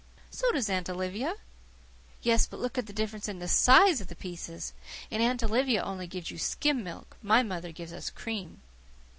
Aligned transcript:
"So 0.31 0.51
does 0.51 0.67
Aunt 0.67 0.89
Olivia." 0.89 1.35
"Yes, 2.23 2.47
but 2.47 2.59
look 2.59 2.75
at 2.79 2.87
the 2.87 2.91
difference 2.91 3.27
in 3.29 3.37
the 3.37 3.47
size 3.47 4.01
of 4.01 4.07
the 4.07 4.15
pieces! 4.15 4.73
And 5.11 5.21
Aunt 5.21 5.43
Olivia 5.43 5.83
only 5.83 6.07
gives 6.07 6.31
you 6.31 6.39
skim 6.39 6.83
milk. 6.83 7.17
My 7.21 7.43
mother 7.43 7.71
gives 7.71 7.93
us 7.93 8.09
cream." 8.09 8.63